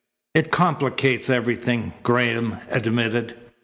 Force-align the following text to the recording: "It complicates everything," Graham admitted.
"It 0.33 0.49
complicates 0.49 1.29
everything," 1.29 1.93
Graham 2.01 2.57
admitted. 2.69 3.35